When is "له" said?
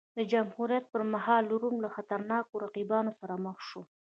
1.83-1.89